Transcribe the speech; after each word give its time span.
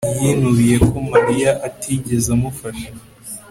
yinubiye 0.21 0.75
ko 0.87 0.97
mariya 1.11 1.51
atigeze 1.67 2.27
amufasha 2.37 2.89